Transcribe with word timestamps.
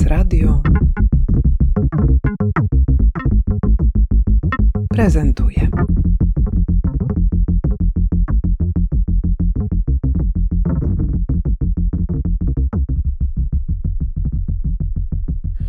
Prezes 0.00 0.18
Radio 0.18 0.62
prezentuje. 4.88 5.68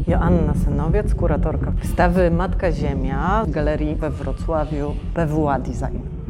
Joanna 0.08 0.54
Synowiec, 0.56 1.16
kuratorka 1.16 1.72
wystawy 1.72 2.32
Matka 2.32 2.72
Ziemia 2.72 3.46
w 3.48 3.52
galerii 3.52 3.96
we 3.96 4.10
Wrocławiu 4.10 4.96
PWA 5.14 5.60
Design. 5.60 6.21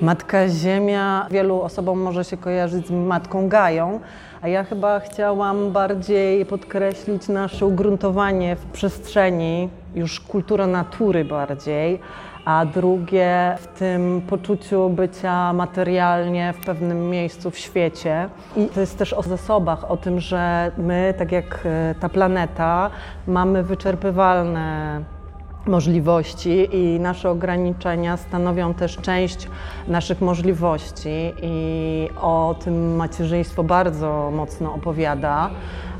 Matka 0.00 0.48
Ziemia 0.48 1.26
wielu 1.30 1.62
osobom 1.62 1.98
może 2.00 2.24
się 2.24 2.36
kojarzyć 2.36 2.86
z 2.86 2.90
Matką 2.90 3.48
Gają, 3.48 4.00
a 4.42 4.48
ja 4.48 4.64
chyba 4.64 5.00
chciałam 5.00 5.72
bardziej 5.72 6.46
podkreślić 6.46 7.28
nasze 7.28 7.66
ugruntowanie 7.66 8.56
w 8.56 8.66
przestrzeni, 8.66 9.68
już 9.94 10.20
kultura 10.20 10.66
natury 10.66 11.24
bardziej, 11.24 12.00
a 12.44 12.66
drugie 12.66 13.56
w 13.60 13.66
tym 13.66 14.22
poczuciu 14.28 14.90
bycia 14.90 15.52
materialnie 15.52 16.54
w 16.62 16.66
pewnym 16.66 17.10
miejscu 17.10 17.50
w 17.50 17.58
świecie. 17.58 18.28
I 18.56 18.66
to 18.66 18.80
jest 18.80 18.98
też 18.98 19.12
o 19.12 19.22
zasobach, 19.22 19.90
o 19.90 19.96
tym, 19.96 20.20
że 20.20 20.72
my, 20.78 21.14
tak 21.18 21.32
jak 21.32 21.60
e, 21.64 21.94
ta 22.00 22.08
planeta, 22.08 22.90
mamy 23.26 23.62
wyczerpywalne 23.62 25.00
możliwości 25.68 26.68
i 26.72 27.00
nasze 27.00 27.30
ograniczenia 27.30 28.16
stanowią 28.16 28.74
też 28.74 28.96
część 28.96 29.48
naszych 29.88 30.20
możliwości 30.20 31.32
i 31.42 32.08
o 32.20 32.56
tym 32.64 32.96
macierzyństwo 32.96 33.64
bardzo 33.64 34.30
mocno 34.34 34.74
opowiada. 34.74 35.50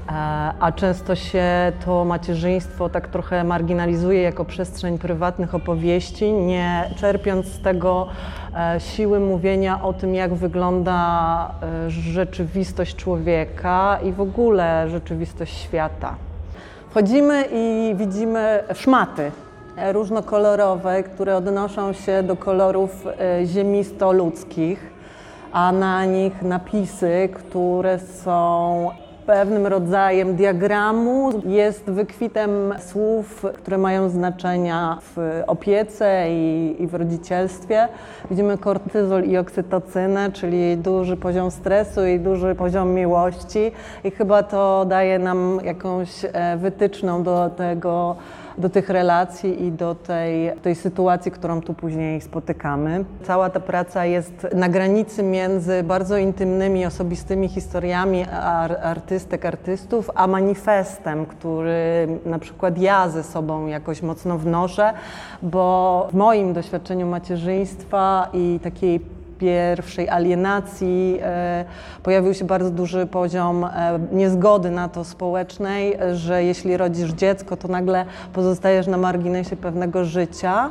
E, 0.09 0.13
a 0.61 0.73
często 0.73 1.15
się 1.15 1.73
to 1.85 2.05
macierzyństwo 2.05 2.89
tak 2.89 3.09
trochę 3.09 3.45
marginalizuje 3.45 4.23
jako 4.23 4.45
przestrzeń 4.45 4.99
prywatnych 4.99 5.55
opowieści, 5.55 6.33
nie 6.33 6.91
czerpiąc 6.97 7.47
z 7.47 7.63
tego 7.63 8.07
e, 8.55 8.81
siły 8.81 9.21
mówienia 9.21 9.83
o 9.83 9.93
tym, 9.93 10.15
jak 10.15 10.35
wygląda 10.35 11.51
e, 11.87 11.91
rzeczywistość 11.91 12.97
człowieka 12.97 13.99
i 14.05 14.13
w 14.13 14.21
ogóle 14.21 14.91
rzeczywistość 14.91 15.57
świata. 15.63 16.15
Wchodzimy 16.91 17.45
i 17.53 17.95
widzimy 17.97 18.63
szmaty 18.75 19.31
różnokolorowe, 19.93 21.03
które 21.03 21.37
odnoszą 21.37 21.93
się 21.93 22.23
do 22.23 22.37
kolorów 22.37 23.05
ziemisto-ludzkich, 23.45 24.79
a 25.53 25.73
na 25.73 26.05
nich 26.05 26.43
napisy, 26.43 27.29
które 27.35 27.99
są 27.99 28.91
pewnym 29.27 29.67
rodzajem 29.67 30.37
diagramu, 30.37 31.43
jest 31.47 31.85
wykwitem 31.85 32.51
słów, 32.79 33.45
które 33.55 33.79
mają 33.79 34.09
znaczenia 34.09 34.99
w 35.03 35.43
opiece 35.47 36.27
i, 36.31 36.77
i 36.83 36.87
w 36.87 36.95
rodzicielstwie. 36.95 37.89
Widzimy 38.31 38.59
kortyzol 38.59 39.25
i 39.25 39.37
oksytocynę, 39.37 40.33
czyli 40.33 40.77
duży 40.77 41.17
poziom 41.17 41.51
stresu 41.51 42.07
i 42.07 42.21
duży 42.21 42.55
poziom 42.55 42.95
miłości 42.95 43.73
i 44.05 44.11
chyba 44.11 44.43
to 44.43 44.85
daje 44.85 45.19
nam 45.19 45.61
jakąś 45.65 46.25
e, 46.25 46.57
wytyczną 46.57 47.23
do 47.23 47.51
tego, 47.57 48.17
do 48.59 48.69
tych 48.69 48.89
relacji 48.89 49.65
i 49.65 49.73
do 49.73 49.95
tej, 49.95 50.53
tej 50.63 50.75
sytuacji, 50.75 51.33
którą 51.33 51.61
tu 51.61 51.75
później 51.75 52.21
spotykamy. 52.21 53.05
Cała 53.25 53.51
ta 53.51 53.61
praca 53.61 54.05
jest 54.05 54.47
na 54.55 54.69
granicy 54.69 55.23
między 55.23 55.83
bardzo 55.83 56.17
intymnymi, 56.17 56.87
osobistymi 56.87 57.49
historiami 57.49 58.27
artystek, 59.17 59.45
artystów, 59.45 60.11
a 60.15 60.27
manifestem, 60.27 61.27
który 61.27 62.09
na 62.27 62.39
przykład 62.39 62.79
ja 62.79 63.09
ze 63.09 63.23
sobą 63.23 63.67
jakoś 63.67 64.03
mocno 64.03 64.39
wnoszę, 64.39 64.93
bo 65.43 66.09
w 66.11 66.15
moim 66.15 66.53
doświadczeniu 66.53 67.07
macierzyństwa 67.07 68.29
i 68.33 68.61
takiej 68.63 69.01
pierwszej 69.39 70.09
alienacji 70.09 71.19
e, 71.23 71.65
pojawił 72.03 72.35
się 72.35 72.45
bardzo 72.45 72.71
duży 72.71 73.07
poziom 73.07 73.65
e, 73.65 73.99
niezgody 74.13 74.71
na 74.71 74.89
to 74.89 75.05
społecznej, 75.05 75.99
że 76.13 76.45
jeśli 76.45 76.77
rodzisz 76.77 77.11
dziecko, 77.11 77.57
to 77.57 77.69
nagle 77.69 78.05
pozostajesz 78.33 78.87
na 78.87 78.97
marginesie 78.97 79.57
pewnego 79.57 80.05
życia 80.05 80.71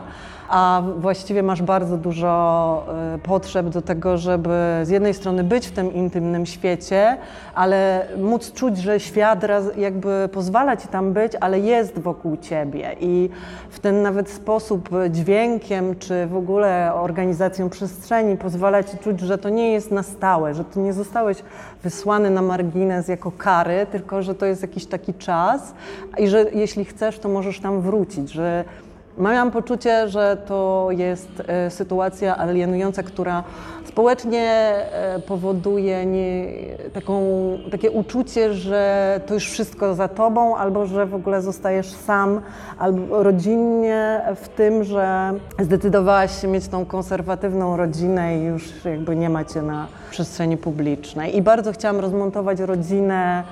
a 0.50 0.82
właściwie 0.98 1.44
masz 1.44 1.62
bardzo 1.62 1.98
dużo 1.98 2.86
y, 3.16 3.20
potrzeb 3.20 3.70
do 3.70 3.82
tego, 3.82 4.18
żeby 4.18 4.50
z 4.84 4.90
jednej 4.90 5.14
strony 5.14 5.44
być 5.44 5.68
w 5.68 5.72
tym 5.72 5.94
intymnym 5.94 6.46
świecie, 6.46 7.18
ale 7.56 8.08
móc 8.18 8.54
czuć, 8.54 8.78
że 8.78 9.00
świat 9.00 9.46
jakby 9.78 10.30
pozwala 10.34 10.78
ci 10.78 10.88
tam 10.88 11.14
być, 11.14 11.34
ale 11.40 11.60
jest 11.60 12.00
wokół 12.00 12.38
ciebie. 12.38 12.96
I 13.00 13.30
w 13.70 13.80
ten 13.80 14.02
nawet 14.02 14.30
sposób 14.30 14.90
dźwiękiem, 15.10 15.96
czy 16.00 16.28
w 16.28 16.36
ogóle 16.36 16.94
organizacją 16.94 17.70
przestrzeni 17.70 18.38
pozwala 18.38 18.84
ci 18.84 18.98
czuć, 18.98 19.20
że 19.20 19.38
to 19.38 19.50
nie 19.50 19.72
jest 19.72 19.92
na 19.92 20.04
stałe, 20.04 20.54
że 20.54 20.64
ty 20.64 20.80
nie 20.80 20.94
zostałeś 20.94 21.38
wysłany 21.84 22.30
na 22.30 22.42
margines 22.42 23.08
jako 23.08 23.32
kary, 23.32 23.86
tylko 23.92 24.22
że 24.22 24.36
to 24.36 24.46
jest 24.46 24.62
jakiś 24.62 24.86
taki 24.86 25.14
czas 25.14 25.74
i 26.18 26.28
że 26.28 26.46
jeśli 26.54 26.86
chcesz, 26.86 27.20
to 27.20 27.30
możesz 27.30 27.60
tam 27.60 27.82
wrócić, 27.82 28.32
że 28.32 28.66
Mam 29.18 29.52
poczucie, 29.52 30.10
że 30.10 30.38
to 30.48 30.88
jest 30.92 31.44
e, 31.48 31.70
sytuacja 31.70 32.38
alienująca, 32.38 33.04
która 33.04 33.44
społecznie 33.86 34.44
e, 34.44 35.20
powoduje 35.28 36.06
nie, 36.06 36.48
taką, 36.94 37.22
takie 37.72 37.92
uczucie, 37.92 38.54
że 38.54 39.22
to 39.28 39.34
już 39.34 39.50
wszystko 39.50 39.96
za 39.96 40.08
tobą, 40.08 40.56
albo 40.56 40.86
że 40.86 41.06
w 41.06 41.16
ogóle 41.16 41.42
zostajesz 41.42 41.92
sam, 41.92 42.42
albo 42.80 43.24
rodzinnie 43.24 44.22
w 44.36 44.50
tym, 44.50 44.84
że 44.84 45.34
zdecydowałaś 45.60 46.42
się 46.42 46.48
mieć 46.48 46.68
tą 46.68 46.86
konserwatywną 46.86 47.78
rodzinę 47.78 48.38
i 48.38 48.44
już 48.44 48.86
jakby 48.86 49.16
nie 49.16 49.30
macie 49.30 49.62
na 49.62 49.88
przestrzeni 50.12 50.58
publicznej. 50.58 51.38
I 51.38 51.42
bardzo 51.42 51.72
chciałam 51.72 52.00
rozmontować 52.00 52.60
rodzinę 52.60 53.44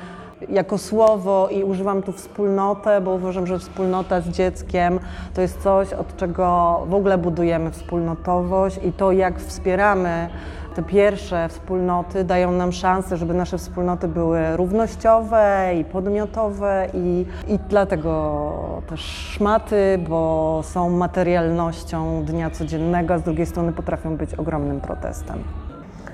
jako 0.49 0.77
słowo 0.77 1.47
i 1.51 1.63
używam 1.63 2.01
tu 2.01 2.11
wspólnotę, 2.11 3.01
bo 3.01 3.11
uważam, 3.11 3.47
że 3.47 3.59
wspólnota 3.59 4.21
z 4.21 4.29
dzieckiem 4.29 4.99
to 5.33 5.41
jest 5.41 5.61
coś, 5.61 5.93
od 5.93 6.15
czego 6.15 6.79
w 6.89 6.93
ogóle 6.93 7.17
budujemy 7.17 7.71
wspólnotowość 7.71 8.79
i 8.83 8.91
to, 8.91 9.11
jak 9.11 9.39
wspieramy 9.39 10.29
te 10.75 10.83
pierwsze 10.83 11.49
wspólnoty, 11.49 12.23
dają 12.23 12.51
nam 12.51 12.71
szansę, 12.71 13.17
żeby 13.17 13.33
nasze 13.33 13.57
wspólnoty 13.57 14.07
były 14.07 14.57
równościowe 14.57 15.71
i 15.79 15.85
podmiotowe 15.85 16.87
i, 16.93 17.25
i 17.47 17.59
dlatego 17.69 18.51
też 18.89 19.01
szmaty, 19.01 19.99
bo 20.09 20.61
są 20.63 20.89
materialnością 20.89 22.23
dnia 22.25 22.49
codziennego, 22.49 23.13
a 23.13 23.17
z 23.17 23.23
drugiej 23.23 23.45
strony 23.45 23.73
potrafią 23.73 24.17
być 24.17 24.35
ogromnym 24.35 24.81
protestem. 24.81 25.43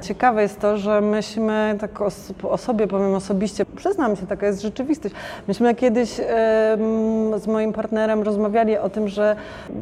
Ciekawe 0.02 0.42
jest 0.42 0.60
to, 0.60 0.78
że 0.78 1.02
myśmy, 1.02 1.78
tak 1.80 2.02
o, 2.44 2.58
sobie 2.58 2.88
powiem 2.88 3.14
osobiście, 3.14 3.66
przyznam 3.76 4.16
się, 4.16 4.28
taka 4.28 4.46
jest 4.48 4.62
rzeczywistość. 4.62 5.16
Myśmy 5.48 5.76
kiedyś 5.76 6.10
z 7.38 7.48
moim 7.48 7.74
partnerem 7.74 8.24
rozmawiali 8.24 8.78
o 8.78 8.90
tym, 8.90 9.08
że 9.08 9.36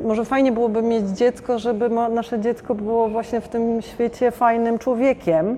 może 0.04 0.26
fajnie 0.26 0.52
byłoby 0.52 0.82
mieć 0.82 1.06
dziecko, 1.06 1.60
żeby 1.60 1.90
nasze 1.90 2.40
dziecko 2.40 2.76
było 2.76 3.10
właśnie 3.10 3.42
w 3.42 3.48
tym 3.48 3.82
świecie 3.82 4.32
fajnym 4.32 4.80
człowiekiem 4.80 5.58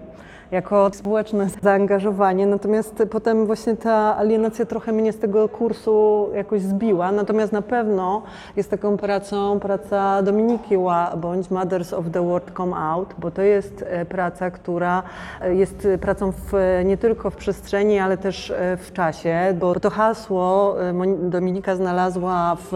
jako 0.52 0.90
społeczne 0.94 1.48
zaangażowanie. 1.62 2.46
Natomiast 2.46 3.04
potem 3.12 3.46
właśnie 3.46 3.76
ta 3.76 4.18
alienacja 4.18 4.66
trochę 4.66 4.92
mnie 4.92 5.14
z 5.14 5.20
tego 5.20 5.50
kursu 5.50 6.30
jakoś 6.36 6.62
zbiła. 6.62 7.12
Natomiast 7.12 7.52
na 7.52 7.62
pewno 7.62 8.22
jest 8.56 8.70
taką 8.70 8.98
pracą 8.98 9.59
praca 9.59 10.22
Dominiki 10.24 10.76
bądź 11.18 11.52
Mothers 11.52 11.94
of 11.94 12.06
the 12.12 12.26
World 12.26 12.52
Come 12.58 12.78
Out, 12.78 13.16
bo 13.18 13.32
to 13.32 13.42
jest 13.42 13.86
e, 13.88 14.06
praca, 14.06 14.52
która 14.52 15.04
e, 15.42 15.56
jest 15.56 15.88
pracą 16.02 16.32
w, 16.32 16.54
nie 16.86 16.98
tylko 16.98 17.29
w 17.29 17.35
przestrzeni, 17.35 18.00
ale 18.00 18.18
też 18.18 18.52
e, 18.52 18.78
w 18.78 18.94
czasie, 18.94 19.56
bo 19.59 19.79
to 19.79 19.90
hasło 19.90 20.76
Dominika 21.22 21.76
znalazła 21.76 22.58
w 22.72 22.73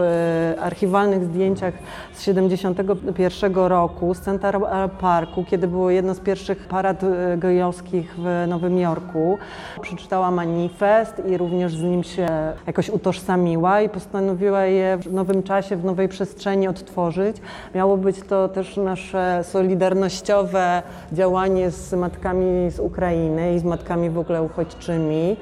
archiwalnych 0.61 1.25
zdjęciach 1.25 1.73
z 2.13 2.21
71 2.21 3.55
roku 3.55 4.13
z 4.13 4.19
Central 4.19 4.89
Parku, 5.01 5.43
kiedy 5.43 5.67
było 5.67 5.89
jedno 5.89 6.13
z 6.13 6.19
pierwszych 6.19 6.67
parad 6.67 7.01
gejowych 7.37 7.62
w 7.71 8.45
Nowym 8.47 8.79
Jorku. 8.79 9.37
Przeczytała 9.81 10.31
manifest 10.31 11.21
i 11.25 11.37
również 11.37 11.75
z 11.75 11.81
nim 11.81 12.03
się 12.03 12.27
jakoś 12.67 12.89
utożsamiła 12.89 13.81
i 13.81 13.89
postanowiła 13.89 14.65
je 14.65 14.97
w 14.97 15.13
nowym 15.13 15.43
czasie, 15.43 15.75
w 15.75 15.85
nowej 15.85 16.09
przestrzeni 16.09 16.67
odtworzyć. 16.67 17.37
Miało 17.75 17.97
być 17.97 18.19
to 18.21 18.47
też 18.47 18.77
nasze 18.77 19.43
solidarnościowe 19.43 20.81
działanie 21.11 21.71
z 21.71 21.93
matkami 21.93 22.71
z 22.71 22.79
Ukrainy 22.79 23.55
i 23.55 23.59
z 23.59 23.63
matkami 23.63 24.09
w 24.09 24.17
ogóle 24.17 24.43
uchodźczymi 24.43 25.37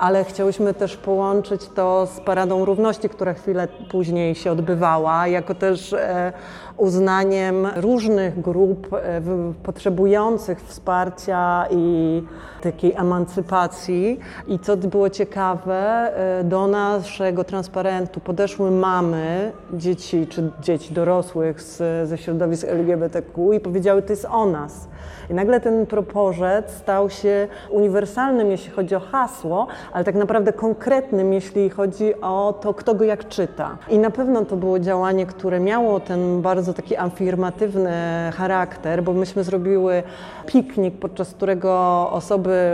ale 0.00 0.24
chciałyśmy 0.24 0.74
też 0.74 0.96
połączyć 0.96 1.68
to 1.68 2.06
z 2.06 2.20
Paradą 2.20 2.64
Równości, 2.64 3.08
która 3.08 3.34
chwilę 3.34 3.68
później 3.90 4.34
się 4.34 4.52
odbywała, 4.52 5.26
jako 5.26 5.54
też 5.54 5.92
e, 5.92 6.32
uznaniem 6.76 7.66
różnych 7.76 8.40
grup 8.40 8.94
e, 8.94 9.20
potrzebujących 9.62 10.62
wsparcia 10.62 11.66
i 11.70 12.22
takiej 12.62 12.92
emancypacji. 12.92 14.20
I 14.46 14.58
co 14.58 14.76
było 14.76 15.10
ciekawe, 15.10 16.12
do 16.44 16.66
naszego 16.66 17.44
transparentu 17.44 18.20
podeszły 18.20 18.70
mamy 18.70 19.52
dzieci 19.72 20.26
czy 20.26 20.50
dzieci 20.60 20.94
dorosłych 20.94 21.62
z, 21.62 22.08
ze 22.08 22.18
środowisk 22.18 22.66
LGBTQ 22.68 23.52
i 23.52 23.60
powiedziały, 23.60 24.02
to 24.02 24.12
jest 24.12 24.26
o 24.30 24.46
nas. 24.46 24.88
I 25.30 25.34
nagle 25.34 25.60
ten 25.60 25.86
proporzec 25.86 26.70
stał 26.70 27.10
się 27.10 27.48
uniwersalnym, 27.70 28.50
jeśli 28.50 28.70
chodzi 28.70 28.94
o 28.94 29.00
hasło, 29.00 29.66
ale 29.92 30.04
tak 30.04 30.14
naprawdę 30.14 30.52
konkretnym, 30.52 31.32
jeśli 31.32 31.70
chodzi 31.70 32.20
o 32.20 32.58
to, 32.60 32.74
kto 32.74 32.94
go 32.94 33.04
jak 33.04 33.28
czyta. 33.28 33.78
I 33.88 33.98
na 33.98 34.10
pewno 34.10 34.44
to 34.44 34.56
było 34.56 34.78
działanie, 34.78 35.26
które 35.26 35.60
miało 35.60 36.00
ten 36.00 36.42
bardzo 36.42 36.74
taki 36.74 36.96
afirmatywny 36.96 37.92
charakter, 38.34 39.02
bo 39.02 39.12
myśmy 39.12 39.44
zrobiły 39.44 40.02
piknik, 40.46 40.98
podczas 40.98 41.30
którego 41.30 41.72
osoby 42.12 42.70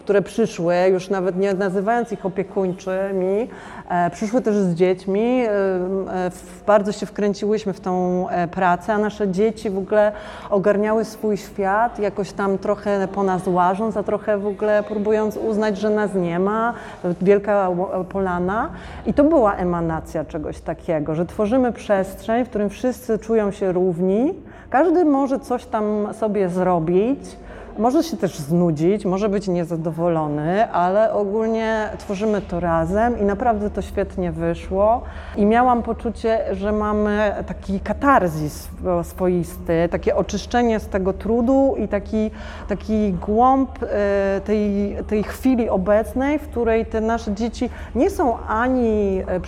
które 0.00 0.22
przyszły, 0.22 0.74
już 0.90 1.10
nawet 1.10 1.36
nie 1.36 1.54
nazywając 1.54 2.12
ich 2.12 2.26
opiekuńczymi, 2.26 3.48
e, 3.88 4.10
przyszły 4.10 4.42
też 4.42 4.56
z 4.56 4.74
dziećmi. 4.74 5.20
E, 5.20 5.50
e, 5.50 6.30
bardzo 6.66 6.92
się 6.92 7.06
wkręciłyśmy 7.06 7.72
w 7.72 7.80
tą 7.80 8.26
pracę, 8.50 8.92
a 8.92 8.98
nasze 8.98 9.28
dzieci 9.28 9.70
w 9.70 9.78
ogóle 9.78 10.12
ogarniały 10.50 11.04
swój 11.04 11.36
świat, 11.36 11.98
jakoś 11.98 12.32
tam 12.32 12.58
trochę 12.58 13.08
po 13.08 13.22
nas 13.22 13.46
łażąc, 13.46 13.96
a 13.96 14.02
trochę 14.02 14.38
w 14.38 14.46
ogóle 14.46 14.82
próbując 14.82 15.36
uznać, 15.36 15.78
że 15.78 15.90
nas 15.90 16.14
nie 16.14 16.38
ma. 16.38 16.74
Wielka 17.22 17.68
polana. 18.08 18.70
I 19.06 19.14
to 19.14 19.24
była 19.24 19.54
emanacja 19.54 20.24
czegoś 20.24 20.60
takiego, 20.60 21.14
że 21.14 21.26
tworzymy 21.26 21.72
przestrzeń, 21.72 22.44
w 22.44 22.48
którym 22.48 22.70
wszyscy 22.70 23.18
czują 23.18 23.50
się 23.50 23.72
równi. 23.72 24.34
Każdy 24.70 25.04
może 25.04 25.40
coś 25.40 25.66
tam 25.66 26.08
sobie 26.14 26.48
zrobić 26.48 27.36
może 27.78 28.02
się 28.02 28.16
też 28.16 28.38
znudzić, 28.38 29.04
może 29.04 29.28
być 29.28 29.48
niezadowolony, 29.48 30.70
ale 30.70 31.12
ogólnie 31.12 31.88
tworzymy 31.98 32.40
to 32.40 32.60
razem 32.60 33.18
i 33.20 33.24
naprawdę 33.24 33.70
to 33.70 33.82
świetnie 33.82 34.32
wyszło. 34.32 35.02
I 35.36 35.46
miałam 35.46 35.82
poczucie, 35.82 36.44
że 36.52 36.72
mamy 36.72 37.34
taki 37.46 37.80
katarzis 37.80 38.68
swoisty, 39.02 39.88
takie 39.90 40.16
oczyszczenie 40.16 40.80
z 40.80 40.88
tego 40.88 41.12
trudu 41.12 41.74
i 41.78 41.88
taki, 41.88 42.30
taki 42.68 43.12
głąb 43.12 43.82
e, 43.82 44.40
tej, 44.44 44.96
tej 45.06 45.22
chwili 45.22 45.68
obecnej, 45.68 46.38
w 46.38 46.48
której 46.48 46.86
te 46.86 47.00
nasze 47.00 47.34
dzieci 47.34 47.70
nie 47.94 48.10
są 48.10 48.38
ani 48.38 49.22
e, 49.26 49.40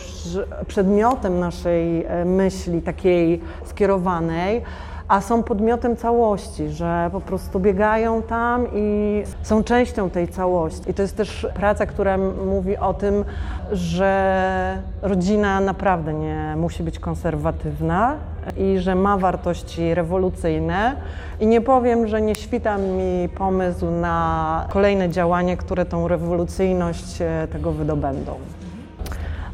przedmiotem 0.66 1.40
naszej 1.40 2.04
e, 2.04 2.24
myśli 2.24 2.82
takiej 2.82 3.40
skierowanej, 3.64 4.62
a 5.08 5.20
są 5.20 5.42
podmiotem 5.42 5.96
całości, 5.96 6.68
że 6.68 7.08
po 7.12 7.20
prostu 7.20 7.60
biegają 7.60 8.22
tam 8.22 8.66
i 8.74 9.22
są 9.42 9.64
częścią 9.64 10.10
tej 10.10 10.28
całości. 10.28 10.90
I 10.90 10.94
to 10.94 11.02
jest 11.02 11.16
też 11.16 11.46
praca, 11.54 11.86
która 11.86 12.18
mówi 12.46 12.76
o 12.76 12.94
tym, 12.94 13.24
że 13.72 14.82
rodzina 15.02 15.60
naprawdę 15.60 16.14
nie 16.14 16.54
musi 16.56 16.82
być 16.82 16.98
konserwatywna 16.98 18.16
i 18.56 18.78
że 18.78 18.94
ma 18.94 19.18
wartości 19.18 19.94
rewolucyjne. 19.94 20.96
I 21.40 21.46
nie 21.46 21.60
powiem, 21.60 22.06
że 22.06 22.22
nie 22.22 22.34
świta 22.34 22.78
mi 22.78 23.28
pomysł 23.28 23.90
na 23.90 24.66
kolejne 24.72 25.08
działanie, 25.08 25.56
które 25.56 25.84
tą 25.84 26.08
rewolucyjność 26.08 27.20
e, 27.20 27.48
tego 27.52 27.72
wydobędą. 27.72 28.34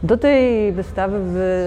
Do 0.04 0.16
tej 0.16 0.72
wystawy 0.72 1.20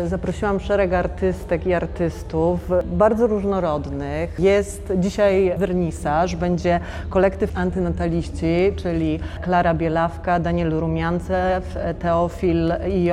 zaprosiłam 0.08 0.60
szereg 0.60 0.94
artystek 0.94 1.68
i 1.68 1.74
artystów, 1.74 2.60
bardzo 2.86 3.28
różnorodnych. 3.28 4.40
Jest 4.40 4.94
dzisiaj 4.96 5.54
wernisaż, 5.58 6.36
będzie 6.36 6.80
kolektyw 7.10 7.58
antynataliści, 7.58 8.74
czyli 8.76 9.20
Klara 9.42 9.74
Bielawka, 9.74 10.40
Daniel 10.40 10.80
Rumiancew, 10.80 11.78
Teofil 12.00 12.74
i 12.88 13.12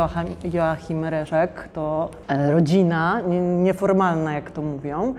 Joachim 0.53 1.05
Reszek. 1.05 1.69
To 1.73 2.11
e, 2.29 2.53
rodzina, 2.53 3.21
nieformalna 3.63 4.35
jak 4.35 4.51
to 4.51 4.63
mówią. 4.63 5.15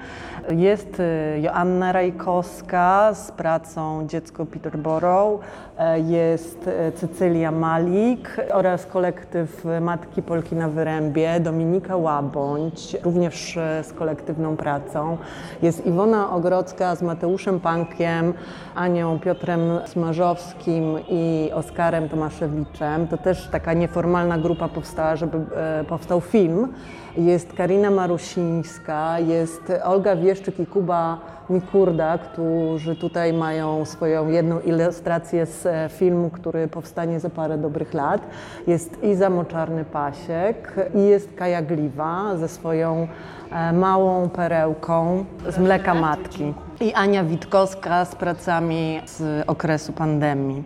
Jest 0.49 0.99
e, 0.99 1.39
Joanna 1.39 1.91
Rajkowska 1.91 3.13
z 3.13 3.31
pracą 3.31 4.07
Dziecko 4.07 4.45
Peterborough, 4.45 5.41
e, 5.77 5.99
jest 5.99 6.69
Cecylia 6.95 7.51
Malik 7.51 8.37
oraz 8.51 8.85
kolektyw 8.85 9.65
Matki 9.93 10.21
Polki 10.21 10.55
na 10.55 10.69
Wyrębie, 10.69 11.39
Dominika 11.39 11.97
Łabądź, 11.97 12.97
również 13.03 13.57
e, 13.57 13.83
z 13.83 13.93
kolektywną 13.93 14.57
pracą. 14.57 15.17
Jest 15.61 15.85
Iwona 15.85 16.31
Ogrodzka 16.31 16.95
z 16.95 17.01
Mateuszem 17.01 17.59
Pankiem, 17.59 18.33
Anią 18.75 19.19
Piotrem 19.19 19.61
Smarzowskim 19.85 20.95
i 21.09 21.49
Oskarem 21.53 22.09
Tomaszewiczem. 22.09 23.07
To 23.07 23.17
też 23.17 23.47
taka 23.47 23.73
nieformalna 23.73 24.37
grupa 24.37 24.67
powstała, 24.67 25.15
żeby 25.15 25.37
e, 25.55 25.83
powstał 25.83 26.21
film. 26.21 26.73
Jest 27.17 27.53
Karina 27.53 27.91
Marusińska, 27.91 29.19
jest 29.19 29.73
Olga 29.83 30.15
Wieszczyk 30.15 30.59
i 30.59 30.65
Kuba 30.65 31.17
Mikurda, 31.49 32.17
którzy 32.17 32.95
tutaj 32.95 33.33
mają 33.33 33.85
swoją 33.85 34.27
jedną 34.27 34.59
ilustrację 34.59 35.45
z 35.45 35.65
e, 35.65 35.89
filmu, 35.89 36.29
który 36.29 36.67
powstanie 36.67 37.19
za 37.19 37.29
parę 37.29 37.57
dobrych 37.57 37.93
lat. 37.93 38.21
Jest 38.67 39.03
Iza 39.03 39.29
Moczarny-Pasiek 39.29 40.55
i 40.95 41.01
jest 41.01 41.33
Kaja 41.35 41.61
Gliwa 41.61 42.37
ze 42.37 42.47
swoją 42.47 43.07
e, 43.51 43.73
małą 43.73 44.29
perełką 44.29 45.25
z 45.49 45.57
mleka 45.57 45.93
matki. 45.93 46.53
I 46.79 46.93
Ania 46.93 47.23
Witkowska 47.23 48.05
z 48.05 48.15
pracami 48.15 49.01
z 49.05 49.43
okresu 49.47 49.93
pandemii. 49.93 50.63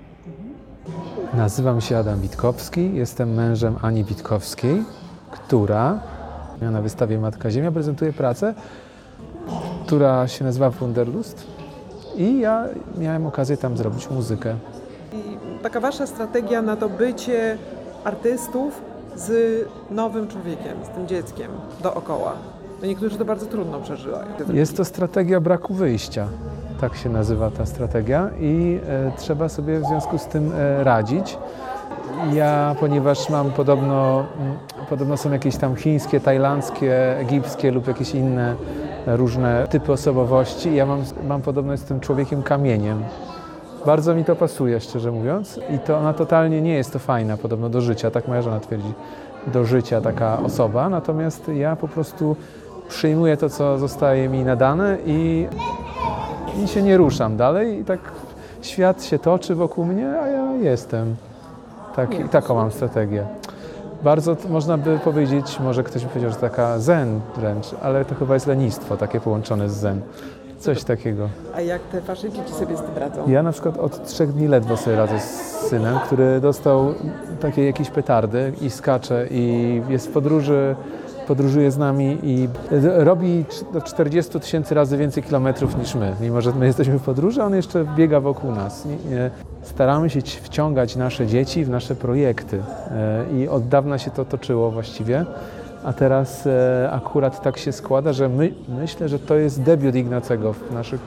Nazywam 1.33 1.81
się 1.81 1.97
Adam 1.97 2.19
Witkowski, 2.19 2.95
jestem 2.95 3.33
mężem 3.33 3.75
Ani 3.81 4.03
Witkowskiej, 4.03 4.83
która 5.31 5.99
na 6.61 6.81
wystawie 6.81 7.19
Matka 7.19 7.51
Ziemia 7.51 7.71
prezentuje 7.71 8.13
pracę, 8.13 8.53
która 9.87 10.27
się 10.27 10.45
nazywa 10.45 10.69
Wunderlust 10.69 11.47
i 12.17 12.39
ja 12.39 12.65
miałem 12.97 13.25
okazję 13.25 13.57
tam 13.57 13.77
zrobić 13.77 14.09
muzykę. 14.09 14.55
I 15.13 15.37
taka 15.63 15.79
wasza 15.79 16.07
strategia 16.07 16.61
na 16.61 16.75
to 16.75 16.89
bycie 16.89 17.57
artystów 18.03 18.81
z 19.15 19.31
nowym 19.91 20.27
człowiekiem, 20.27 20.77
z 20.85 20.89
tym 20.89 21.07
dzieckiem 21.07 21.51
dookoła. 21.83 22.33
No 22.81 22.87
niektórzy 22.87 23.17
to 23.17 23.25
bardzo 23.25 23.45
trudno 23.45 23.81
przeżywają. 23.81 24.25
Jest 24.53 24.77
to 24.77 24.85
strategia 24.85 25.39
braku 25.39 25.73
wyjścia. 25.73 26.27
Tak 26.81 26.95
się 26.95 27.09
nazywa 27.09 27.51
ta 27.51 27.65
strategia 27.65 28.29
i 28.39 28.79
e, 28.87 29.11
trzeba 29.17 29.49
sobie 29.49 29.79
w 29.79 29.85
związku 29.85 30.17
z 30.17 30.25
tym 30.25 30.51
e, 30.55 30.83
radzić. 30.83 31.37
Ja, 32.33 32.75
ponieważ 32.79 33.29
mam 33.29 33.51
podobno, 33.51 34.25
mm, 34.39 34.57
podobno 34.89 35.17
są 35.17 35.31
jakieś 35.31 35.57
tam 35.57 35.75
chińskie, 35.75 36.19
tajlandzkie, 36.19 37.17
egipskie 37.17 37.71
lub 37.71 37.87
jakieś 37.87 38.15
inne 38.15 38.55
różne 39.15 39.67
typy 39.69 39.91
osobowości. 39.91 40.75
Ja 40.75 40.85
mam, 40.85 41.03
mam 41.27 41.41
podobno 41.41 41.77
z 41.77 41.83
tym 41.83 41.99
człowiekiem 41.99 42.43
kamieniem. 42.43 43.03
Bardzo 43.85 44.15
mi 44.15 44.25
to 44.25 44.35
pasuje, 44.35 44.79
szczerze 44.79 45.11
mówiąc. 45.11 45.59
I 45.75 45.79
to 45.79 45.97
ona 45.97 46.13
totalnie 46.13 46.61
nie 46.61 46.73
jest 46.73 46.93
to 46.93 46.99
fajna, 46.99 47.37
podobno 47.37 47.69
do 47.69 47.81
życia, 47.81 48.11
tak 48.11 48.27
moja 48.27 48.41
żona 48.41 48.59
twierdzi, 48.59 48.93
do 49.47 49.65
życia 49.65 50.01
taka 50.01 50.39
osoba. 50.39 50.89
Natomiast 50.89 51.47
ja 51.47 51.75
po 51.75 51.87
prostu 51.87 52.35
przyjmuję 52.89 53.37
to, 53.37 53.49
co 53.49 53.77
zostaje 53.77 54.29
mi 54.29 54.43
nadane 54.43 54.97
i, 55.05 55.47
i 56.63 56.67
się 56.67 56.81
nie 56.81 56.97
ruszam 56.97 57.37
dalej. 57.37 57.79
I 57.79 57.85
tak 57.85 57.99
świat 58.61 59.03
się 59.03 59.19
toczy 59.19 59.55
wokół 59.55 59.85
mnie, 59.85 60.19
a 60.21 60.27
ja 60.27 60.53
jestem. 60.53 61.15
Tak, 61.95 62.09
taką 62.31 62.55
mam 62.55 62.71
strategię. 62.71 63.25
Bardzo 64.03 64.35
można 64.49 64.77
by 64.77 64.99
powiedzieć, 64.99 65.59
może 65.59 65.83
ktoś 65.83 66.03
by 66.03 66.09
powiedział, 66.09 66.31
że 66.31 66.35
taka 66.35 66.79
zen 66.79 67.19
wręcz, 67.35 67.65
ale 67.81 68.05
to 68.05 68.15
chyba 68.15 68.33
jest 68.33 68.47
lenistwo, 68.47 68.97
takie 68.97 69.19
połączone 69.19 69.69
z 69.69 69.73
zen. 69.73 70.01
Coś 70.59 70.83
takiego. 70.83 71.29
A 71.55 71.61
jak 71.61 71.81
te 71.81 72.01
wasze 72.01 72.31
dzieci 72.31 72.53
sobie 72.53 72.77
z 72.77 72.81
tym 72.81 72.97
radzą? 72.97 73.29
Ja 73.29 73.43
na 73.43 73.51
przykład 73.51 73.77
od 73.77 74.07
trzech 74.07 74.33
dni 74.33 74.47
ledwo 74.47 74.77
sobie 74.77 74.95
radzę 74.95 75.19
z 75.19 75.23
synem, 75.69 75.99
który 75.99 76.39
dostał 76.41 76.93
takie 77.39 77.65
jakieś 77.65 77.89
petardy 77.89 78.53
i 78.61 78.69
skacze 78.69 79.27
i 79.31 79.81
jest 79.89 80.07
w 80.07 80.11
podróży 80.11 80.75
podróżuje 81.27 81.71
z 81.71 81.77
nami 81.77 82.17
i 82.23 82.49
robi 82.81 83.45
do 83.73 83.81
40 83.81 84.39
tysięcy 84.39 84.75
razy 84.75 84.97
więcej 84.97 85.23
kilometrów 85.23 85.77
niż 85.77 85.95
my. 85.95 86.15
Mimo, 86.21 86.41
że 86.41 86.51
my 86.51 86.65
jesteśmy 86.65 86.99
w 86.99 87.03
podróży, 87.03 87.43
on 87.43 87.55
jeszcze 87.55 87.85
biega 87.95 88.19
wokół 88.19 88.51
nas. 88.51 88.87
Staramy 89.67 90.09
się 90.09 90.21
wciągać 90.21 90.95
nasze 90.95 91.27
dzieci 91.27 91.65
w 91.65 91.69
nasze 91.69 91.95
projekty 91.95 92.63
e, 92.91 93.25
i 93.37 93.47
od 93.47 93.67
dawna 93.67 93.97
się 93.97 94.11
to 94.11 94.25
toczyło 94.25 94.71
właściwie. 94.71 95.25
A 95.83 95.93
teraz 95.93 96.47
e, 96.47 96.89
akurat 96.91 97.41
tak 97.41 97.57
się 97.57 97.71
składa, 97.71 98.13
że 98.13 98.29
my, 98.29 98.53
myślę, 98.67 99.09
że 99.09 99.19
to 99.19 99.35
jest 99.35 99.61
debiut 99.61 99.95
Ignacego 99.95 100.53
w 100.53 100.71
naszych 100.71 101.01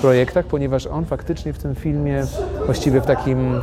projektach, 0.00 0.46
ponieważ 0.46 0.86
on 0.86 1.04
faktycznie 1.04 1.52
w 1.52 1.58
tym 1.58 1.74
filmie, 1.74 2.22
właściwie 2.66 3.00
w 3.00 3.06
takim 3.06 3.60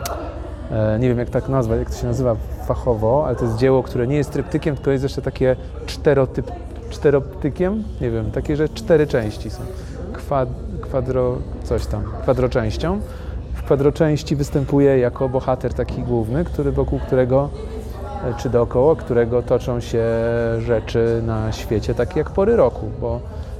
e, 0.72 1.00
nie 1.00 1.10
wiem 1.10 1.20
jak 1.20 1.30
tak 1.30 1.50
nazwać, 1.50 1.80
jak 1.80 1.90
to 1.90 1.98
się 1.98 2.08
nazywa 2.08 2.36
fachowo, 2.68 3.24
ale 3.28 3.36
to 3.36 3.46
jest 3.46 3.58
dzieło, 3.58 3.84
które 3.84 4.08
nie 4.08 4.16
jest 4.16 4.32
tryptykiem, 4.32 4.76
tylko 4.76 4.92
jest 4.92 5.04
jeszcze 5.04 5.22
takie 5.22 5.56
czterotyp, 5.86 6.52
czteroptykiem, 6.90 7.84
nie 8.02 8.12
wiem, 8.12 8.32
takie, 8.32 8.56
że 8.56 8.70
cztery 8.70 9.08
części 9.08 9.50
są. 9.50 9.62
Kwad, 10.14 10.50
kwadro, 10.82 11.38
coś 11.64 11.86
tam, 11.86 12.04
kwadroczęścią. 12.22 13.00
Kwadroczęści 13.72 14.36
występuje 14.36 14.98
jako 15.00 15.30
bohater 15.30 15.74
taki 15.74 16.02
główny, 16.02 16.46
który 16.46 16.72
wokół 16.72 17.00
którego 17.00 17.50
e, 18.24 18.34
czy 18.38 18.50
dookoła 18.50 18.96
którego 18.96 19.42
toczą 19.42 19.80
się 19.80 20.06
rzeczy 20.60 21.22
na 21.26 21.52
świecie, 21.52 21.94
takie 21.96 22.20
jak 22.20 22.30
pory 22.30 22.56
roku, 22.56 22.86
bo 23.02 23.20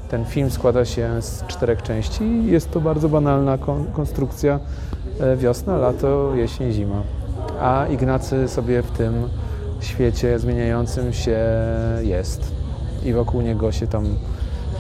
ten 0.10 0.26
film 0.26 0.52
składa 0.52 0.86
się 0.86 1.22
z 1.22 1.48
czterech 1.48 1.82
części 1.82 2.24
i 2.24 2.52
jest 2.52 2.72
to 2.72 2.82
bardzo 2.82 3.10
banalna 3.10 3.58
kon- 3.58 3.86
konstrukcja 3.94 4.60
e, 5.20 5.36
wiosna, 5.38 5.78
lato, 5.78 6.36
jesień, 6.36 6.72
zima. 6.72 7.02
A 7.62 7.88
Ignacy 7.88 8.48
sobie 8.48 8.82
w 8.82 8.92
tym 8.92 9.14
świecie 9.82 10.40
zmieniającym 10.40 11.14
się 11.14 11.40
jest 12.02 12.52
i 13.06 13.14
wokół 13.14 13.42
niego 13.42 13.72
się 13.72 13.88
tam 13.88 14.06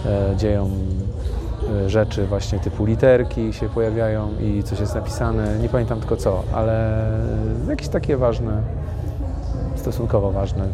e, 0.06 0.36
dzieją 0.38 0.70
rzeczy 1.88 2.26
właśnie 2.26 2.60
typu 2.60 2.86
literki 2.86 3.54
się 3.54 3.70
pojawiają 3.70 4.30
i 4.40 4.64
coś 4.64 4.80
jest 4.80 4.96
napisane, 4.96 5.60
nie 5.60 5.70
pamiętam 5.70 6.00
tylko 6.00 6.18
co, 6.18 6.44
ale 6.54 7.08
jakieś 7.70 7.88
takie 7.88 8.18
ważne, 8.18 8.62
stosunkowo 9.76 10.32
ważne 10.32 10.68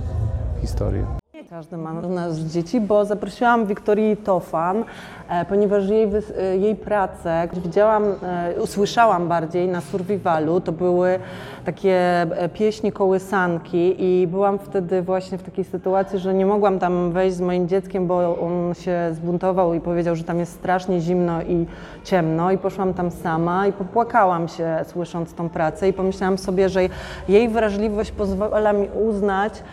historie. 0.61 1.26
Każdy 1.49 1.77
ma 1.77 1.93
nas 1.93 2.37
dzieci, 2.39 2.81
bo 2.81 3.05
zaprosiłam 3.05 3.65
Wiktorię 3.65 4.17
Tofan, 4.17 4.83
e, 5.29 5.45
ponieważ 5.45 5.89
jej, 5.89 6.09
e, 6.39 6.57
jej 6.57 6.75
pracę 6.75 7.47
widziałam, 7.53 8.03
e, 8.03 8.61
usłyszałam 8.61 9.27
bardziej 9.27 9.67
na 9.67 9.81
Survivalu. 9.81 10.61
To 10.61 10.71
były 10.71 11.19
takie 11.65 12.27
pieśni 12.53 12.91
kołysanki 12.91 13.95
i 14.03 14.27
byłam 14.27 14.59
wtedy 14.59 15.01
właśnie 15.01 15.37
w 15.37 15.43
takiej 15.43 15.63
sytuacji, 15.63 16.19
że 16.19 16.33
nie 16.33 16.45
mogłam 16.45 16.79
tam 16.79 17.11
wejść 17.11 17.37
z 17.37 17.41
moim 17.41 17.67
dzieckiem, 17.67 18.07
bo 18.07 18.39
on 18.39 18.73
się 18.73 19.09
zbuntował 19.13 19.73
i 19.73 19.81
powiedział, 19.81 20.15
że 20.15 20.23
tam 20.23 20.39
jest 20.39 20.53
strasznie 20.53 21.01
zimno 21.01 21.41
i 21.41 21.65
ciemno 22.03 22.51
i 22.51 22.57
poszłam 22.57 22.93
tam 22.93 23.11
sama 23.11 23.67
i 23.67 23.73
popłakałam 23.73 24.47
się 24.47 24.79
słysząc 24.85 25.33
tą 25.33 25.49
pracę 25.49 25.89
i 25.89 25.93
pomyślałam 25.93 26.37
sobie, 26.37 26.69
że 26.69 26.81
jej 27.29 27.49
wrażliwość 27.49 28.11
pozwala 28.11 28.73
mi 28.73 28.87
uznać, 29.07 29.63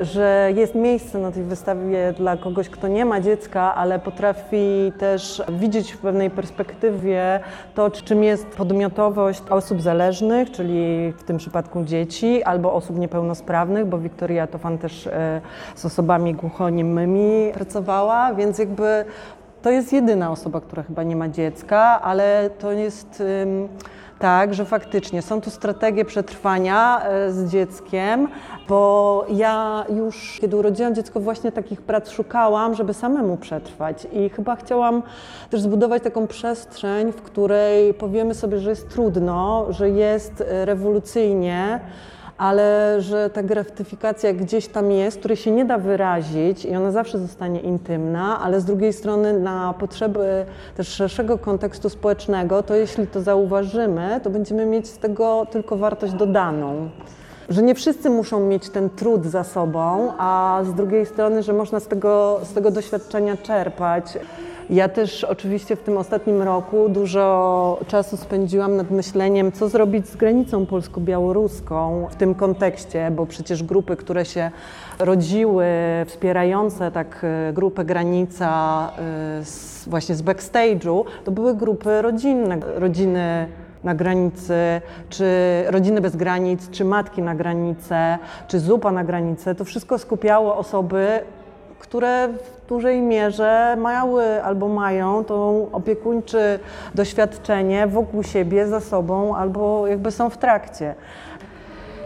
że 0.00 0.52
jest 0.56 0.74
miejsce 0.74 1.18
na 1.18 1.32
tej 1.32 1.42
wystawie 1.42 2.12
dla 2.12 2.36
kogoś, 2.36 2.68
kto 2.68 2.88
nie 2.88 3.04
ma 3.04 3.20
dziecka, 3.20 3.74
ale 3.74 3.98
potrafi 3.98 4.92
też 4.98 5.42
widzieć 5.48 5.92
w 5.92 5.98
pewnej 5.98 6.30
perspektywie 6.30 7.40
to, 7.74 7.90
czym 7.90 8.24
jest 8.24 8.46
podmiotowość 8.46 9.42
osób 9.50 9.82
zależnych, 9.82 10.50
czyli 10.50 11.12
w 11.16 11.22
tym 11.22 11.38
przypadku 11.38 11.84
dzieci, 11.84 12.42
albo 12.42 12.74
osób 12.74 12.98
niepełnosprawnych, 12.98 13.86
bo 13.86 13.98
Wiktoria 13.98 14.46
Tofan 14.46 14.78
też 14.78 15.06
e, 15.06 15.40
z 15.74 15.84
osobami 15.84 16.34
głuchoniemymi 16.34 17.52
pracowała, 17.54 18.34
więc 18.34 18.58
jakby 18.58 19.04
to 19.62 19.70
jest 19.70 19.92
jedyna 19.92 20.30
osoba, 20.30 20.60
która 20.60 20.82
chyba 20.82 21.02
nie 21.02 21.16
ma 21.16 21.28
dziecka, 21.28 22.00
ale 22.02 22.50
to 22.58 22.72
jest 22.72 23.22
tak, 24.22 24.54
że 24.54 24.64
faktycznie 24.64 25.22
są 25.22 25.40
tu 25.40 25.50
strategie 25.50 26.04
przetrwania 26.04 27.02
e, 27.04 27.32
z 27.32 27.50
dzieckiem, 27.50 28.28
bo 28.68 29.24
ja 29.30 29.84
już 29.96 30.38
kiedy 30.40 30.56
urodziłam 30.56 30.94
dziecko 30.94 31.20
właśnie 31.20 31.52
takich 31.52 31.82
prac 31.82 32.10
szukałam, 32.10 32.74
żeby 32.74 32.94
samemu 32.94 33.36
przetrwać. 33.36 34.06
I 34.12 34.28
chyba 34.28 34.56
chciałam 34.56 35.02
też 35.50 35.60
zbudować 35.60 36.02
taką 36.02 36.26
przestrzeń, 36.26 37.12
w 37.12 37.22
której 37.22 37.94
powiemy 37.94 38.34
sobie, 38.34 38.58
że 38.58 38.70
jest 38.70 38.88
trudno, 38.88 39.66
że 39.70 39.90
jest 39.90 40.40
e, 40.40 40.64
rewolucyjnie, 40.64 41.80
ale 42.42 42.96
że 43.00 43.30
ta 43.30 43.42
gratyfikacja 43.42 44.32
gdzieś 44.32 44.68
tam 44.68 44.90
jest, 44.90 45.18
której 45.18 45.36
się 45.36 45.50
nie 45.50 45.64
da 45.64 45.78
wyrazić 45.78 46.64
i 46.64 46.76
ona 46.76 46.90
zawsze 46.90 47.18
zostanie 47.18 47.60
intymna, 47.60 48.40
ale 48.40 48.60
z 48.60 48.64
drugiej 48.64 48.92
strony 48.92 49.40
na 49.40 49.74
potrzeby 49.78 50.46
też 50.76 50.88
szerszego 50.88 51.38
kontekstu 51.38 51.88
społecznego, 51.88 52.62
to 52.62 52.74
jeśli 52.74 53.06
to 53.06 53.22
zauważymy, 53.22 54.20
to 54.22 54.30
będziemy 54.30 54.66
mieć 54.66 54.88
z 54.88 54.98
tego 54.98 55.46
tylko 55.50 55.76
wartość 55.76 56.12
dodaną. 56.12 56.90
Że 57.48 57.62
nie 57.62 57.74
wszyscy 57.74 58.10
muszą 58.10 58.40
mieć 58.40 58.68
ten 58.70 58.90
trud 58.90 59.26
za 59.26 59.44
sobą, 59.44 60.12
a 60.18 60.60
z 60.64 60.74
drugiej 60.74 61.06
strony, 61.06 61.42
że 61.42 61.52
można 61.52 61.80
z 61.80 61.86
tego, 61.86 62.40
z 62.42 62.52
tego 62.52 62.70
doświadczenia 62.70 63.36
czerpać. 63.36 64.04
Ja 64.72 64.88
też 64.88 65.24
oczywiście 65.24 65.76
w 65.76 65.82
tym 65.82 65.98
ostatnim 65.98 66.42
roku 66.42 66.88
dużo 66.88 67.78
czasu 67.86 68.16
spędziłam 68.16 68.76
nad 68.76 68.90
myśleniem, 68.90 69.52
co 69.52 69.68
zrobić 69.68 70.08
z 70.08 70.16
granicą 70.16 70.66
polsko-białoruską 70.66 72.06
w 72.10 72.16
tym 72.16 72.34
kontekście, 72.34 73.10
bo 73.10 73.26
przecież 73.26 73.62
grupy, 73.62 73.96
które 73.96 74.24
się 74.24 74.50
rodziły, 74.98 75.66
wspierające 76.06 76.90
tak 76.90 77.24
e, 77.24 77.52
grupę 77.52 77.84
Granica 77.84 78.90
e, 78.98 79.44
z, 79.44 79.88
właśnie 79.88 80.14
z 80.14 80.22
backstage'u, 80.22 81.04
to 81.24 81.30
były 81.30 81.54
grupy 81.54 82.02
rodzinne, 82.02 82.58
rodziny 82.74 83.48
na 83.84 83.94
granicy, 83.94 84.80
czy 85.08 85.26
rodziny 85.66 86.00
bez 86.00 86.16
granic, 86.16 86.70
czy 86.70 86.84
matki 86.84 87.22
na 87.22 87.34
granicę, 87.34 88.18
czy 88.48 88.60
zupa 88.60 88.92
na 88.92 89.04
granicę. 89.04 89.54
To 89.54 89.64
wszystko 89.64 89.98
skupiało 89.98 90.56
osoby, 90.56 91.20
które 91.82 92.28
w 92.28 92.68
dużej 92.68 93.00
mierze 93.00 93.76
miały 93.78 94.44
albo 94.44 94.68
mają 94.68 95.24
to 95.24 95.66
opiekuńcze 95.72 96.58
doświadczenie 96.94 97.86
wokół 97.86 98.22
siebie, 98.22 98.66
za 98.66 98.80
sobą, 98.80 99.36
albo 99.36 99.86
jakby 99.86 100.10
są 100.10 100.30
w 100.30 100.36
trakcie. 100.36 100.94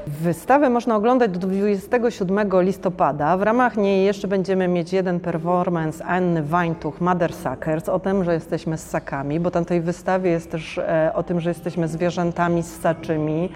Wystawę 0.07 0.71
można 0.71 0.97
oglądać 0.97 1.31
do 1.31 1.39
27 1.39 2.49
listopada. 2.61 3.37
W 3.37 3.43
ramach 3.43 3.77
niej 3.77 4.05
jeszcze 4.05 4.29
będziemy 4.29 4.69
mieć 4.69 4.93
jeden 4.93 5.21
performance 5.21 6.05
Anny 6.05 6.43
Weintuch, 6.43 7.01
Mother 7.01 7.35
Suckers, 7.35 7.89
o 7.89 7.99
tym, 7.99 8.25
że 8.25 8.35
jesteśmy 8.35 8.79
ssakami, 8.79 9.41
bo 9.41 9.51
na 9.51 9.65
tej 9.65 9.81
wystawie 9.81 10.31
jest 10.31 10.51
też 10.51 10.79
e, 10.79 11.11
o 11.15 11.23
tym, 11.23 11.41
że 11.41 11.51
jesteśmy 11.51 11.89
zwierzętami 11.89 12.63
ssaczymi 12.63 13.49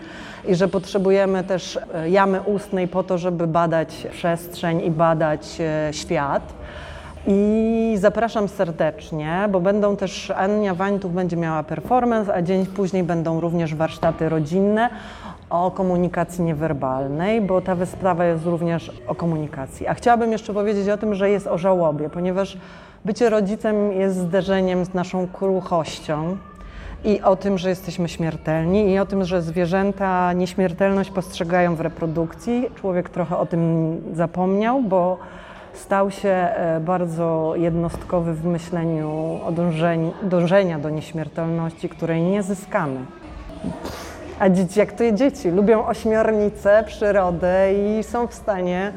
i 0.49 0.55
że 0.55 0.69
potrzebujemy 0.69 1.45
też 1.45 1.79
e, 1.95 2.11
jamy 2.11 2.41
ustnej 2.43 2.89
po 2.89 3.03
to, 3.03 3.19
żeby 3.19 3.47
badać 3.47 4.07
przestrzeń 4.13 4.81
i 4.85 4.91
badać 4.91 5.59
e, 5.61 5.93
świat. 5.93 6.55
I 7.27 7.95
zapraszam 7.99 8.49
serdecznie, 8.49 9.49
bo 9.51 9.61
będą 9.61 9.97
też 9.97 10.31
Ania 10.31 10.75
Wańtuch 10.75 11.13
będzie 11.13 11.37
miała 11.37 11.63
performance, 11.63 12.35
a 12.35 12.43
dzień 12.43 12.67
później 12.67 13.03
będą 13.03 13.41
również 13.41 13.75
warsztaty 13.75 14.29
rodzinne 14.29 14.91
o 15.51 15.71
komunikacji 15.71 16.45
niewerbalnej, 16.45 17.41
bo 17.41 17.61
ta 17.61 17.75
wystawa 17.75 18.25
jest 18.25 18.47
również 18.47 18.93
o 19.07 19.15
komunikacji. 19.15 19.87
A 19.87 19.95
chciałabym 19.95 20.33
jeszcze 20.33 20.55
powiedzieć 20.55 20.89
o 20.89 20.99
tym, 20.99 21.15
że 21.15 21.31
jest 21.31 21.47
o 21.47 21.59
żałobie, 21.59 22.11
ponieważ 22.11 22.59
bycie 23.05 23.31
rodzicem 23.31 23.93
jest 23.93 24.17
zderzeniem 24.17 24.85
z 24.85 24.95
naszą 24.95 25.29
kruchością 25.29 26.37
i 27.05 27.21
o 27.21 27.37
tym, 27.37 27.59
że 27.59 27.69
jesteśmy 27.69 28.09
śmiertelni 28.09 28.93
i 28.93 28.99
o 28.99 29.07
tym, 29.07 29.25
że 29.25 29.43
zwierzęta 29.43 30.33
nieśmiertelność 30.33 31.11
postrzegają 31.11 31.77
w 31.77 31.81
reprodukcji. 31.81 32.71
Człowiek 32.75 33.09
trochę 33.09 33.39
o 33.39 33.47
tym 33.47 33.97
zapomniał, 34.15 34.83
bo 34.83 35.19
stał 35.73 36.11
się 36.11 36.29
e, 36.29 36.81
bardzo 36.81 37.53
jednostkowy 37.57 38.35
w 38.35 38.45
myśleniu 38.45 39.41
o 39.47 39.53
dążeniu, 39.53 40.13
dążenia 40.23 40.79
do 40.79 40.91
nieśmiertelności, 40.91 41.89
której 41.89 42.23
nie 42.23 42.43
zyskamy. 42.43 43.01
A 44.41 44.49
dzieci, 44.49 44.79
jak 44.79 44.93
to 44.93 45.05
je 45.05 45.15
dzieci, 45.15 45.51
lubią 45.51 45.87
ośmiornicę, 45.87 46.85
przyrodę 46.87 47.75
i 47.75 48.03
są 48.03 48.27
w 48.27 48.35
stanie 48.35 48.93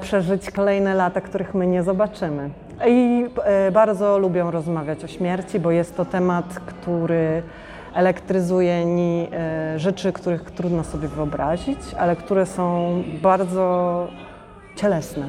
przeżyć 0.00 0.50
kolejne 0.50 0.94
lata, 0.94 1.20
których 1.20 1.54
my 1.54 1.66
nie 1.66 1.82
zobaczymy. 1.82 2.50
I 2.86 3.26
e, 3.44 3.72
bardzo 3.72 4.18
lubią 4.18 4.50
rozmawiać 4.50 5.04
o 5.04 5.06
śmierci, 5.06 5.60
bo 5.60 5.70
jest 5.70 5.96
to 5.96 6.04
temat, 6.04 6.44
który 6.66 7.42
elektryzuje 7.94 8.84
ni 8.84 9.28
e, 9.32 9.78
rzeczy, 9.78 10.12
których 10.12 10.50
trudno 10.50 10.84
sobie 10.84 11.08
wyobrazić, 11.08 11.78
ale 11.98 12.16
które 12.16 12.46
są 12.46 13.02
bardzo 13.22 14.08
cielesne, 14.76 15.28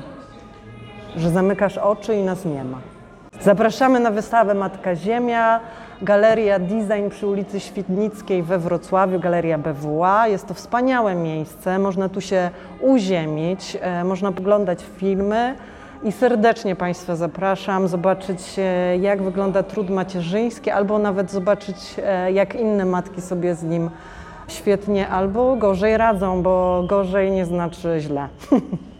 że 1.15 1.29
zamykasz 1.29 1.77
oczy 1.77 2.15
i 2.15 2.23
nas 2.23 2.45
nie 2.45 2.63
ma. 2.63 2.94
Zapraszamy 3.41 3.99
na 3.99 4.11
wystawę 4.11 4.53
Matka 4.53 4.95
Ziemia, 4.95 5.59
Galeria 6.01 6.59
Design 6.59 7.09
przy 7.09 7.27
ulicy 7.27 7.59
Świdnickiej 7.59 8.43
we 8.43 8.57
Wrocławiu, 8.59 9.19
Galeria 9.19 9.57
BWA. 9.57 10.27
Jest 10.27 10.47
to 10.47 10.53
wspaniałe 10.53 11.15
miejsce, 11.15 11.79
można 11.79 12.09
tu 12.09 12.21
się 12.21 12.49
uziemić, 12.81 13.77
e, 13.81 14.03
można 14.03 14.31
poglądać 14.31 14.79
filmy 14.97 15.55
i 16.03 16.11
serdecznie 16.11 16.75
Państwa 16.75 17.15
zapraszam 17.15 17.87
zobaczyć 17.87 18.39
e, 18.57 18.97
jak 18.97 19.21
wygląda 19.21 19.63
trud 19.63 19.89
macierzyński 19.89 20.71
albo 20.71 20.99
nawet 20.99 21.31
zobaczyć 21.31 21.77
e, 22.03 22.31
jak 22.31 22.55
inne 22.55 22.85
matki 22.85 23.21
sobie 23.21 23.55
z 23.55 23.63
nim 23.63 23.89
świetnie 24.47 25.07
albo 25.07 25.55
gorzej 25.55 25.97
radzą, 25.97 26.43
bo 26.43 26.83
gorzej 26.89 27.31
nie 27.31 27.45
znaczy 27.45 27.97
źle. 27.99 28.27